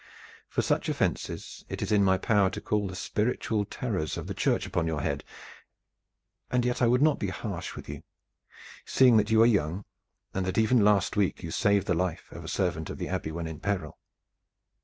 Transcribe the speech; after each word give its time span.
For 0.49 0.63
such 0.63 0.89
offenses 0.89 1.63
it 1.69 1.83
is 1.83 1.91
in 1.91 2.03
my 2.03 2.17
power 2.17 2.49
to 2.49 2.59
call 2.59 2.87
the 2.87 2.95
spiritual 2.95 3.65
terrors 3.65 4.17
of 4.17 4.25
the 4.25 4.33
Church 4.33 4.65
upon 4.65 4.87
your 4.87 5.01
head, 5.01 5.23
and 6.49 6.65
yet 6.65 6.81
I 6.81 6.87
would 6.87 7.03
not 7.03 7.19
be 7.19 7.27
harsh 7.27 7.75
with 7.75 7.87
you, 7.87 8.01
seeing 8.83 9.17
that 9.17 9.29
you 9.29 9.43
are 9.43 9.45
young, 9.45 9.85
and 10.33 10.43
that 10.47 10.57
even 10.57 10.83
last 10.83 11.15
week 11.15 11.43
you 11.43 11.51
saved 11.51 11.85
the 11.85 11.93
life 11.93 12.31
of 12.31 12.43
a 12.43 12.47
servant 12.47 12.89
of 12.89 12.97
the 12.97 13.09
Abbey 13.09 13.31
when 13.31 13.45
in 13.45 13.59
peril. 13.59 13.99